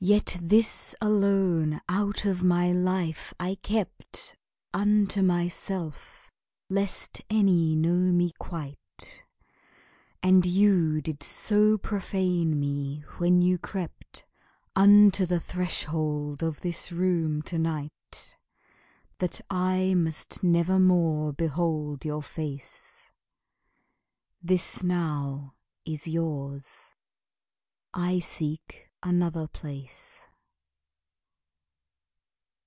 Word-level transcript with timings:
Yet 0.00 0.36
this 0.40 0.94
alone 1.00 1.80
out 1.88 2.24
of 2.24 2.44
my 2.44 2.70
life 2.70 3.34
I 3.40 3.56
kept 3.56 4.36
Unto 4.72 5.22
myself, 5.22 6.30
lest 6.70 7.20
any 7.28 7.74
know 7.74 8.12
me 8.12 8.30
quite; 8.38 9.24
And 10.22 10.46
you 10.46 11.02
did 11.02 11.24
so 11.24 11.78
profane 11.78 12.60
me 12.60 13.02
when 13.16 13.42
you 13.42 13.58
crept 13.58 14.24
Unto 14.76 15.26
the 15.26 15.40
threshold 15.40 16.44
of 16.44 16.60
this 16.60 16.92
room 16.92 17.42
to 17.42 17.58
night 17.58 18.36
That 19.18 19.40
I 19.50 19.94
must 19.94 20.44
never 20.44 20.78
more 20.78 21.32
behold 21.32 22.04
your 22.04 22.22
face. 22.22 23.10
This 24.40 24.84
now 24.84 25.54
is 25.84 26.06
yours. 26.06 26.94
I 27.92 28.20
seek 28.20 28.84
another 29.00 29.46
place. 29.46 30.24